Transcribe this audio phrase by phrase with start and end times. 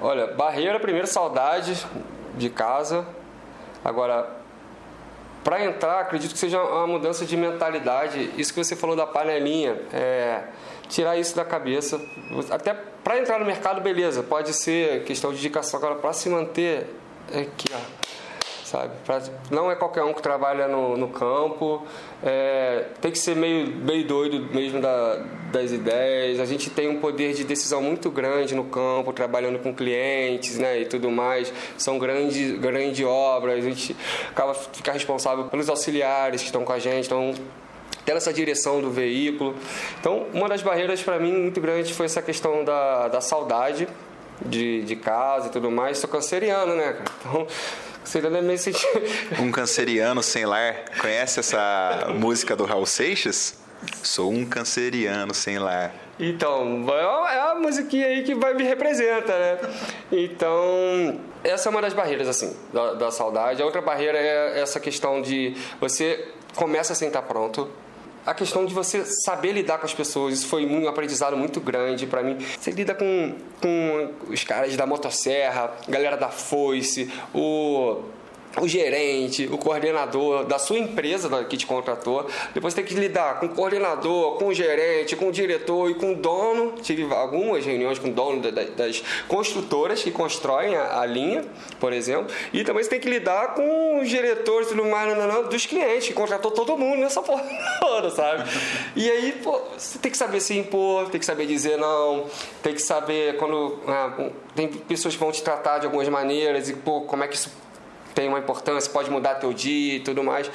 [0.00, 1.84] Olha, barreira, primeiro, saudade
[2.36, 3.06] de casa.
[3.84, 4.28] Agora,
[5.42, 8.30] para entrar, acredito que seja uma mudança de mentalidade.
[8.36, 10.42] Isso que você falou da panelinha, é,
[10.88, 12.00] tirar isso da cabeça.
[12.50, 15.78] Até para entrar no mercado, beleza, pode ser questão de indicação.
[15.78, 16.86] Agora, para se manter,
[17.32, 18.08] é aqui, ó
[18.68, 18.92] sabe?
[19.04, 21.86] Pra, não é qualquer um que trabalha no, no campo,
[22.22, 26.38] é, tem que ser meio, meio doido mesmo da, das ideias.
[26.38, 30.80] A gente tem um poder de decisão muito grande no campo, trabalhando com clientes né,
[30.80, 31.52] e tudo mais.
[31.76, 33.96] São grandes, grandes obras, a gente
[34.30, 37.06] acaba ficar responsável pelos auxiliares que estão com a gente.
[37.06, 37.34] Então,
[38.04, 39.54] ter essa direção do veículo.
[40.00, 43.88] Então, uma das barreiras para mim muito grande foi essa questão da, da saudade
[44.44, 45.98] de, de casa e tudo mais.
[45.98, 47.10] Sou canceriano, né, cara?
[47.20, 47.46] Então,
[48.08, 49.02] canceriano é meio sentido.
[49.38, 50.84] Um canceriano sem lar.
[50.98, 53.58] Conhece essa música do Raul Seixas?
[54.02, 55.94] Sou um canceriano sem lar.
[56.18, 56.86] Então,
[57.28, 59.58] é a musiquinha aí que vai me representa, né?
[60.10, 63.62] Então, essa é uma das barreiras, assim, da, da saudade.
[63.62, 67.70] A outra barreira é essa questão de você começa sem estar pronto,
[68.28, 72.06] a questão de você saber lidar com as pessoas, isso foi um aprendizado muito grande
[72.06, 72.36] para mim.
[72.60, 78.02] Você lida com, com os caras da motosserra, galera da foice, o
[78.60, 82.26] o gerente, o coordenador da sua empresa que te contratou.
[82.54, 86.12] Depois tem que lidar com o coordenador, com o gerente, com o diretor e com
[86.12, 86.72] o dono.
[86.82, 91.44] Tive algumas reuniões com o dono das construtoras que constroem a, linha,
[91.78, 92.34] por exemplo.
[92.52, 95.66] E também você tem que lidar com os diretores e tudo mais não, não, dos
[95.66, 97.44] clientes, que contratou todo mundo nessa porra
[98.10, 98.44] sabe?
[98.94, 102.26] E aí, pô, você tem que saber se impor, tem que saber dizer não,
[102.62, 103.78] tem que saber quando.
[103.86, 107.34] Ah, tem pessoas que vão te tratar de algumas maneiras e, pô, como é que
[107.34, 107.50] isso
[108.18, 110.50] tem uma importância, pode mudar teu dia e tudo mais.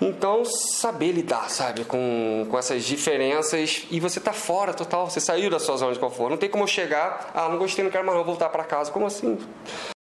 [0.00, 5.48] Então, saber lidar, sabe, com, com essas diferenças e você tá fora total, você saiu
[5.48, 6.30] da sua zona de conforto.
[6.30, 8.90] Não tem como chegar, ah, não gostei, não quero mais não voltar para casa.
[8.90, 9.38] Como assim?